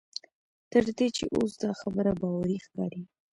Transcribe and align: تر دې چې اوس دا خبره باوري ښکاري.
تر 0.71 0.83
دې 0.97 1.07
چې 1.17 1.23
اوس 1.35 1.51
دا 1.63 1.71
خبره 1.81 2.11
باوري 2.19 2.57
ښکاري. 2.65 3.01